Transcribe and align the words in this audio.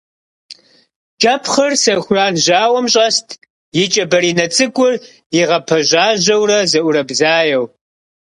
КӀэпхъыр 1.21 1.73
сэхуран 1.83 2.35
жьауэм 2.43 2.87
щӀэст, 2.93 3.27
и 3.83 3.85
кӀэ 3.91 4.03
баринэ 4.11 4.45
цӀыкӀур 4.55 4.93
игъэпӀэжьажьэурэ 5.39 6.59
зэӀурыбзаеу. 6.71 7.65